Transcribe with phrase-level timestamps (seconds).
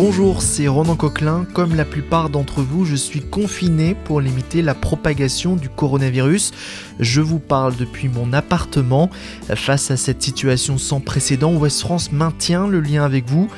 [0.00, 1.44] Bonjour, c'est Ronan Coquelin.
[1.54, 6.52] Comme la plupart d'entre vous, je suis confiné pour limiter la propagation du coronavirus.
[7.00, 9.10] Je vous parle depuis mon appartement.
[9.56, 13.48] Face à cette situation sans précédent, West France maintient le lien avec vous.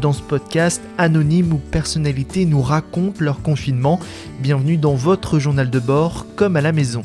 [0.00, 4.00] Dans ce podcast, anonymes ou personnalités nous racontent leur confinement.
[4.38, 7.02] Bienvenue dans votre journal de bord, comme à la maison.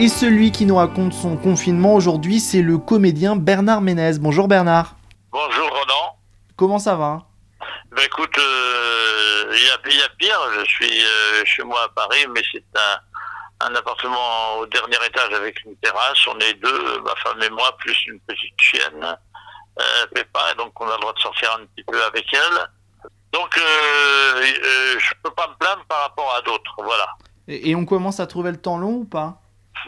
[0.00, 4.18] Et celui qui nous raconte son confinement aujourd'hui, c'est le comédien Bernard Ménez.
[4.18, 4.96] Bonjour Bernard.
[6.60, 7.22] Comment ça va
[7.90, 10.38] Ben écoute, il euh, y, a, pire.
[10.58, 12.62] Je suis euh, chez moi à Paris, mais c'est
[13.60, 16.18] un, appartement au dernier étage avec une terrasse.
[16.26, 19.16] On est deux, ma femme et moi, plus une petite chienne,
[19.80, 22.68] euh, Péppa, donc on a le droit de sortir un petit peu avec elle.
[23.32, 24.42] Donc euh,
[24.98, 27.06] je peux pas me plaindre par rapport à d'autres, voilà.
[27.48, 29.40] et on commence à trouver le temps long ou pas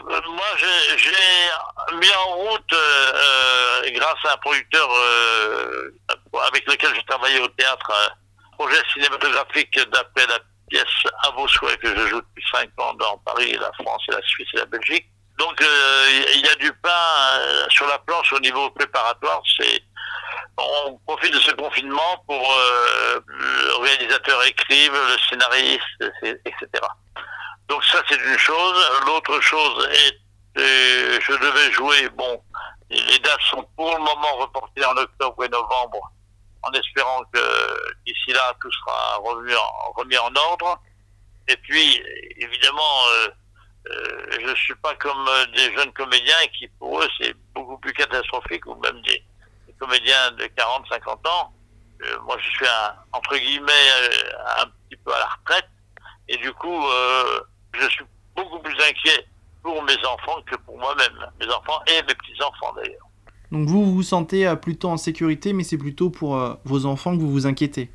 [0.09, 2.75] moi, j'ai mis en route,
[3.93, 4.89] grâce à un producteur
[6.47, 7.91] avec lequel j'ai travaillé au théâtre,
[8.53, 10.39] projet cinématographique d'après la
[10.69, 10.85] pièce
[11.23, 14.21] À vos souhaits que je joue depuis 5 ans dans Paris, la France, et la
[14.21, 15.07] Suisse et la Belgique.
[15.37, 19.41] Donc, il y a du pain sur la planche au niveau préparatoire.
[19.57, 19.83] C'est
[20.57, 22.55] on profite de ce confinement pour
[23.25, 26.03] le réalisateur écrive, le scénariste,
[26.45, 26.67] etc.
[27.67, 28.85] Donc ça c'est une chose.
[29.05, 30.19] L'autre chose est,
[30.59, 32.41] euh, je devais jouer, bon,
[32.89, 36.11] les dates sont pour le moment reportées en octobre et novembre,
[36.63, 37.39] en espérant que
[38.05, 40.81] d'ici là tout sera remis en, remis en ordre.
[41.47, 42.01] Et puis,
[42.37, 43.27] évidemment, euh,
[43.89, 47.93] euh, je ne suis pas comme des jeunes comédiens qui pour eux c'est beaucoup plus
[47.93, 49.23] catastrophique, ou même des,
[49.79, 51.53] comédiens de 40, 50 ans.
[52.23, 52.65] moi je suis
[53.11, 53.89] entre guillemets
[54.57, 55.67] un petit peu à la retraite.
[56.29, 56.87] Et du coup,
[57.73, 59.27] je suis beaucoup plus inquiet
[59.61, 63.02] pour mes enfants que pour moi-même, mes enfants et mes petits-enfants d'ailleurs.
[63.53, 66.87] Donc vous, vous vous sentez euh, plutôt en sécurité, mais c'est plutôt pour euh, vos
[66.87, 67.91] enfants que vous vous inquiétez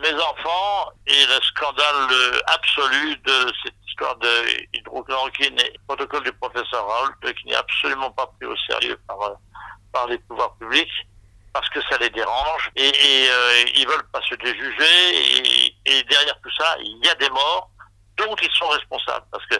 [0.00, 4.28] Mes enfants et le scandale euh, absolu de cette histoire de
[4.74, 9.18] hydrochloroquine et protocole du professeur Raoult qui n'est absolument pas pris au sérieux par,
[9.92, 10.90] par les pouvoirs publics
[11.52, 13.28] parce que ça les dérange et, et
[13.76, 17.70] ils veulent pas se déjuger et, et derrière tout ça, il y a des morts
[18.18, 19.26] dont ils sont responsables.
[19.30, 19.54] Parce que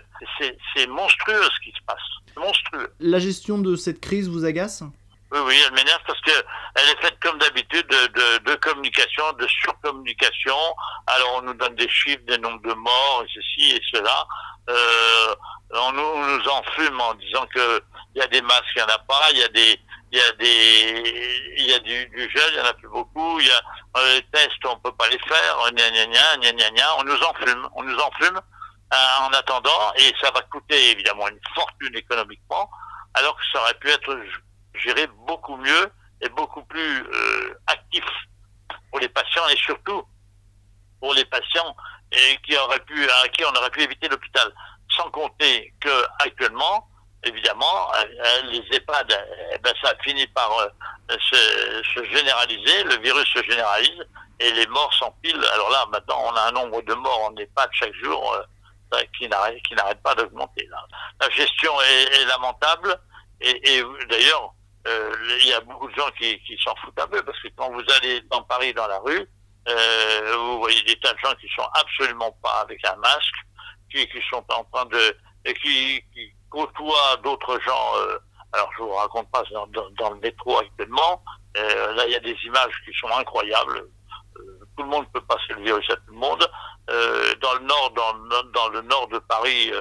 [0.74, 1.96] c'est monstrueux ce qui se passe.
[2.36, 2.92] Monstrueux.
[2.98, 4.82] La gestion de cette crise vous agace?
[5.48, 6.44] Oui, elle m'énerve parce que
[6.74, 10.56] elle est faite comme d'habitude de, communication, de surcommunication.
[11.06, 14.26] Alors on nous donne des chiffres, des nombres de morts, et ceci et cela.
[14.68, 15.34] Euh,
[15.70, 17.82] on nous, enfume en disant que
[18.14, 19.80] il y a des masques, il n'y en a pas, il y a des
[20.12, 23.40] il y a des il y a du, gel, il y en a plus beaucoup,
[23.40, 23.62] il y a
[23.96, 27.22] euh, les tests, on peut pas les faire, gna gna gna gna gna on nous
[27.22, 28.38] enfume, on nous enfume
[28.92, 32.68] euh, en attendant et ça va coûter évidemment une fortune économiquement,
[33.14, 34.14] alors que ça aurait pu être
[34.78, 38.04] géré beaucoup mieux et beaucoup plus euh, actif
[38.90, 40.02] pour les patients et surtout
[41.00, 41.76] pour les patients
[42.42, 44.52] qui auraient pu à qui on aurait pu éviter l'hôpital.
[44.96, 46.88] Sans compter que actuellement
[47.24, 50.68] évidemment, euh, euh, les EHPAD, eh ben, ça finit par euh,
[51.18, 54.04] se, généraliser, le virus se généralise
[54.40, 55.44] et les morts s'empilent.
[55.54, 58.36] Alors là, maintenant, on a un nombre de morts en EHPAD chaque jour
[58.90, 60.66] n'arrête qui n'arrête pas d'augmenter.
[61.20, 62.98] La gestion est, lamentable
[63.40, 64.54] et, d'ailleurs,
[64.86, 67.84] il y a beaucoup de gens qui, s'en foutent un peu parce que quand vous
[67.98, 69.28] allez dans Paris dans la rue,
[69.66, 73.34] vous voyez des tas de gens qui sont absolument pas avec un masque,
[73.90, 75.16] qui, sont en train de
[75.62, 77.96] qui, qui côtoie d'autres gens.
[77.96, 78.18] Euh,
[78.52, 81.22] alors je vous raconte pas dans, dans, le métro actuellement.
[81.56, 83.88] Euh, là, il y a des images qui sont incroyables.
[84.38, 86.46] Euh, tout le monde peut passer le virus à tout le monde.
[86.90, 89.72] Euh, dans le nord, dans, dans le nord de Paris,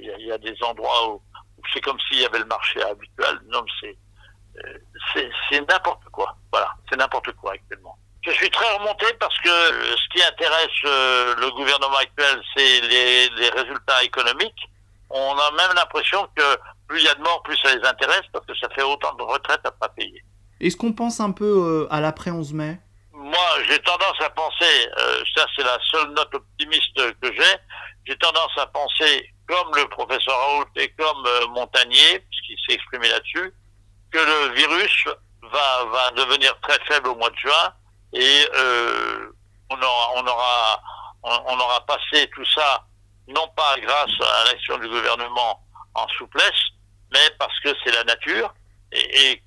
[0.00, 1.22] il y, a des endroits où,
[1.72, 3.40] c'est comme s'il y avait le marché habituel.
[3.48, 3.96] Non, c'est
[5.50, 6.34] c'est n'importe quoi.
[6.50, 7.96] Voilà, c'est n'importe quoi actuellement.
[8.22, 13.50] Je suis très remonté parce que ce qui intéresse le gouvernement actuel, c'est les, les
[13.50, 14.68] résultats économiques
[15.10, 16.56] on a même l'impression que
[16.88, 19.14] plus il y a de morts, plus ça les intéresse parce que ça fait autant
[19.14, 20.22] de retraites à pas payer.
[20.60, 22.78] Est-ce qu'on pense un peu euh, à l'après 11 mai?
[23.12, 27.56] Moi, j'ai tendance à penser, euh, ça c'est la seule note optimiste que j'ai,
[28.06, 33.08] j'ai tendance à penser, comme le professeur Raoult et comme euh, Montagnier, puisqu'il s'est exprimé
[33.08, 33.52] là-dessus,
[34.10, 35.04] que le virus
[35.42, 37.72] va, va devenir très faible au mois de juin
[38.12, 38.44] et
[39.68, 40.82] on aura, on aura,
[41.22, 42.86] on aura passé tout ça
[43.28, 45.60] non pas grâce à l'action du gouvernement
[45.94, 46.62] en souplesse,
[47.12, 48.54] mais parce que c'est la nature
[48.92, 49.42] et, et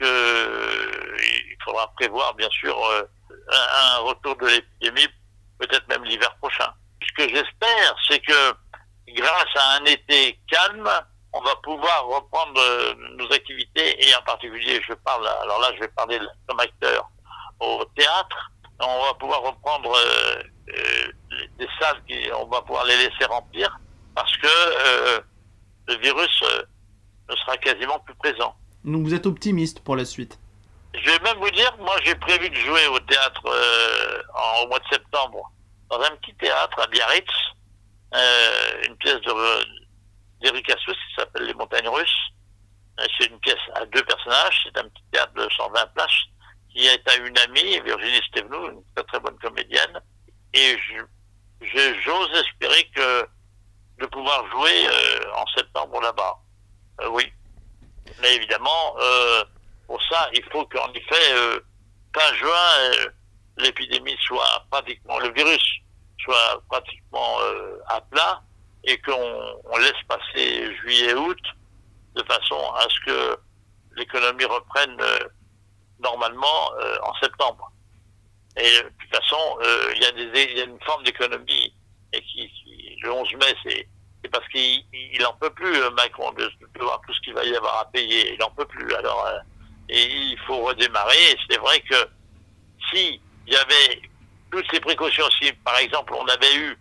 [1.63, 3.03] faudra prévoir bien sûr euh,
[3.51, 5.07] un, retour de l'épidémie,
[5.59, 6.71] peut-être même l'hiver prochain.
[7.01, 8.53] Ce que j'espère, c'est que
[9.13, 10.89] grâce à un été calme,
[11.33, 15.81] on va pouvoir reprendre euh, nos activités et en particulier, je parle, alors là, je
[15.81, 17.09] vais parler comme acteur
[17.59, 18.51] au théâtre.
[18.79, 19.93] On va pouvoir reprendre
[21.57, 23.77] des salles, qui, on va pouvoir les laisser remplir
[24.15, 25.21] parce que
[25.87, 26.43] le virus
[27.29, 28.55] ne sera quasiment plus présent.
[28.83, 30.39] Donc vous êtes optimiste pour la suite?
[30.93, 34.67] Je vais même vous dire, moi j'ai prévu de jouer au théâtre euh, en, au
[34.67, 35.51] mois de septembre
[35.89, 37.29] dans un petit théâtre à Biarritz,
[38.13, 39.19] euh, une pièce
[40.41, 42.29] d'Eric Assus qui s'appelle Les Montagnes Russes.
[42.99, 46.11] Euh, c'est une pièce à deux personnages, c'est un petit théâtre de 120 places
[46.71, 49.99] qui est à une amie, Virginie Stevenou, une très très bonne comédienne.
[50.53, 50.77] Et
[51.61, 53.27] j'ose espérer que
[53.99, 54.87] de pouvoir jouer
[55.35, 56.37] en septembre là-bas.
[57.11, 57.31] oui.
[58.21, 59.43] Mais évidemment, euh,
[59.87, 61.59] pour ça, il faut qu'en effet, euh,
[62.15, 63.07] fin juin, euh,
[63.57, 65.63] l'épidémie soit pratiquement, le virus
[66.23, 67.37] soit pratiquement
[67.87, 68.41] à plat
[68.83, 71.39] et qu'on laisse passer juillet août
[72.15, 73.39] de façon à ce que
[73.95, 74.97] l'économie reprenne
[75.99, 76.71] normalement
[77.03, 77.71] en septembre.
[78.57, 79.59] Et de toute façon,
[79.95, 81.73] il y, a une forme d'économie
[82.13, 82.51] et qui,
[83.01, 83.87] le 11 mai, c'est
[84.23, 87.43] c'est parce qu'il il en peut plus, euh, Macron, de, voir tout ce qu'il va
[87.43, 88.33] y avoir à payer.
[88.33, 88.93] Il en peut plus.
[88.93, 89.39] Alors, euh,
[89.89, 91.37] et il faut redémarrer.
[91.49, 91.95] C'est vrai que
[92.91, 94.01] si il y avait
[94.51, 96.77] toutes ces précautions, si par exemple on avait eu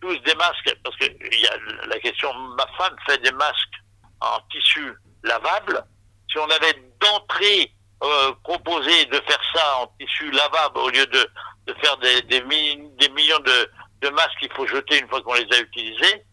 [0.00, 3.82] tous des masques, parce que y a la question, ma femme fait des masques
[4.20, 5.84] en tissu lavable.
[6.30, 7.72] Si on avait d'entrée
[8.02, 11.30] euh, proposé de faire ça en tissu lavable au lieu de,
[11.66, 13.70] de faire des, des, millions de,
[14.02, 16.24] de masques qu'il faut jeter une fois qu'on les a utilisés,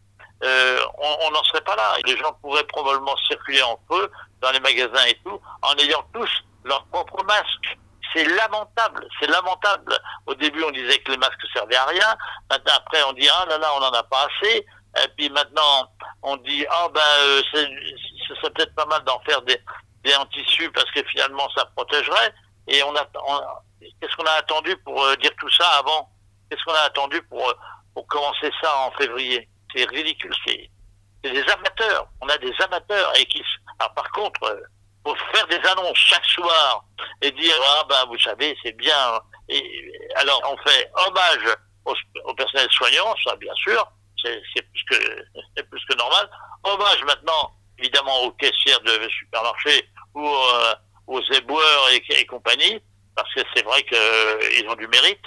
[0.44, 1.96] euh, on n'en serait pas là.
[2.06, 4.12] Les gens pourraient probablement circuler entre eux
[4.42, 6.30] dans les magasins et tout, en ayant tous
[6.66, 7.78] leur propre masque.
[8.14, 9.98] C'est lamentable, c'est lamentable.
[10.28, 12.16] Au début, on disait que les masques servaient à rien.
[12.50, 14.66] Maintenant, après, on dit ah là là, on n'en a pas assez.
[15.04, 15.90] Et puis maintenant,
[16.22, 19.60] on dit ah ben, euh, ce serait peut-être pas mal d'en faire des,
[20.04, 20.26] des en
[20.74, 22.34] parce que finalement, ça protégerait.
[22.68, 23.06] Et on a,
[24.00, 26.10] qu'est-ce qu'on a attendu pour euh, dire tout ça avant?
[26.50, 27.54] Qu'est-ce qu'on a attendu pour, euh,
[27.94, 29.50] pour commencer ça en février?
[29.76, 30.34] C'est ridicule.
[30.46, 30.70] C'est
[31.24, 32.08] des amateurs.
[32.22, 33.12] On a des amateurs.
[33.18, 33.44] Et qui,
[33.80, 34.62] alors par contre, euh,
[35.04, 36.86] pour faire des annonces chaque soir
[37.22, 39.20] et dire ah ben vous savez c'est bien.
[39.50, 41.56] Et, alors on fait hommage
[41.86, 43.86] au, personnel soignant, ça bien sûr,
[44.24, 46.30] c'est plus que plus que normal.
[46.64, 50.76] Hommage maintenant évidemment aux caissières de supermarchés ou euh,
[51.08, 52.80] aux éboueurs et, et, compagnie,
[53.16, 55.22] parce que c'est vrai qu'ils ont du mérite.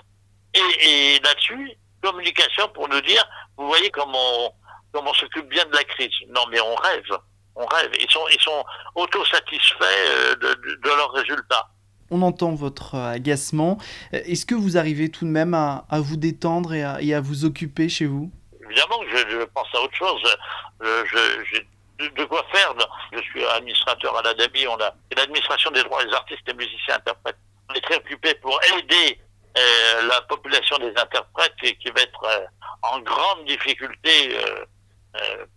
[0.55, 3.23] Et, là-dessus, communication pour nous dire,
[3.57, 4.55] vous voyez comment
[4.95, 6.11] on, s'occupe bien de la crise.
[6.29, 7.19] Non, mais on rêve,
[7.57, 7.91] on rêve.
[8.01, 8.65] Ils sont, ils sont
[8.95, 11.69] autosatisfaits euh, de, de, leurs résultats.
[12.11, 13.79] On entend votre agacement.
[14.13, 18.07] Est-ce que vous arrivez tout de même à, vous détendre et à, vous occuper chez
[18.07, 18.31] vous?
[18.65, 20.37] Évidemment, je, je, pense à autre chose.
[20.83, 21.05] Euh,
[21.51, 21.67] j'ai
[21.99, 22.75] de, quoi faire.
[23.13, 24.67] Je suis administrateur à l'ADAMI.
[24.69, 27.39] On a l'administration des droits des artistes et musiciens interprètes.
[27.71, 29.19] On est très occupé pour aider
[29.59, 32.47] euh, la population des interprètes qui, va être euh,
[32.83, 34.65] en grande difficulté euh,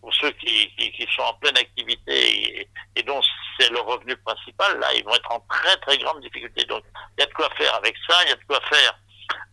[0.02, 3.22] pour ceux qui, qui, sont en pleine activité et, dont
[3.60, 6.66] c'est le revenu principal, là, ils vont être en très très grande difficulté.
[6.66, 6.84] Donc,
[7.18, 9.00] il y a de quoi faire avec ça, il y a de quoi faire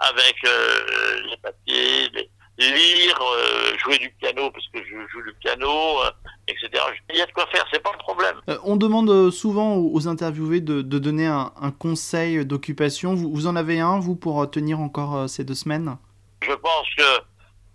[0.00, 5.68] avec les papiers, les, lire, euh, jouer du piano parce que je joue du piano,
[5.68, 6.10] euh,
[6.48, 6.82] etc.
[7.10, 8.36] Il y a de quoi faire, c'est pas un problème.
[8.48, 13.14] Euh, on demande souvent aux interviewés de, de donner un, un conseil d'occupation.
[13.14, 15.96] Vous, vous, en avez un, vous, pour tenir encore ces deux semaines?
[16.42, 17.20] Je pense que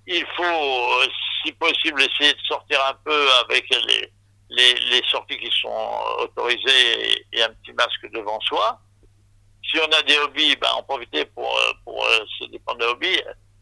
[0.07, 0.43] il faut,
[1.43, 7.43] si possible, essayer de sortir un peu avec les, les, sorties qui sont autorisées et,
[7.43, 8.79] un petit masque devant soi.
[9.63, 12.05] Si on a des hobbies, ben, en profiter pour, pour
[12.39, 13.21] se dépendre des hobbies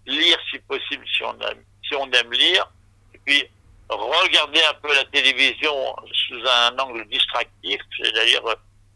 [0.10, 2.72] lire si possible si on aime, si on aime lire,
[3.14, 3.46] et puis
[3.90, 7.82] regarder un peu la télévision sous un angle distractif.
[7.98, 8.44] C'est-à-dire,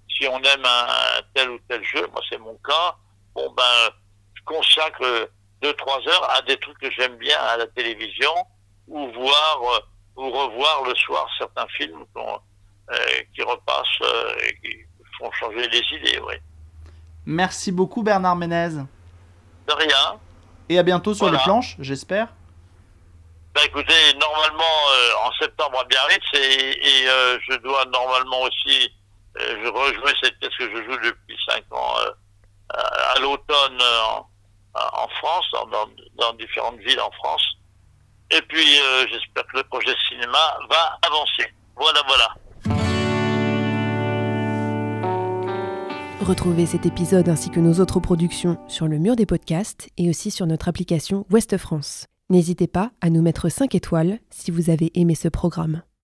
[0.10, 2.96] si on aime un, tel ou tel jeu, moi c'est mon cas,
[3.34, 3.90] bon ben,
[4.36, 5.30] je consacre
[5.62, 8.34] deux, trois heures à des trucs que j'aime bien à la télévision,
[8.88, 9.60] ou voir,
[10.16, 12.96] ou revoir le soir certains films euh,
[13.36, 14.78] qui repassent euh, et qui
[15.18, 16.36] font changer les idées, oui.
[17.25, 18.70] Merci beaucoup Bernard Ménez.
[19.68, 20.20] De rien.
[20.70, 22.28] Et à bientôt sur les planches, j'espère.
[23.54, 28.92] Bah écoutez, normalement euh, en septembre à Biarritz et, euh, je dois normalement aussi
[29.40, 31.96] euh, je rejouer cette pièce que je joue depuis 5 ans
[32.74, 33.80] à, l'automne
[34.74, 37.44] en, France, dans, dans, différentes villes en France.
[38.54, 38.80] Puis
[39.12, 40.38] j'espère que le projet cinéma
[40.70, 41.52] va avancer.
[41.76, 42.36] Voilà, voilà.
[46.22, 50.30] Retrouvez cet épisode ainsi que nos autres productions sur le mur des podcasts et aussi
[50.30, 52.06] sur notre application Ouest France.
[52.30, 55.84] N'hésitez pas à nous mettre 5 étoiles si vous avez aimé ce programme.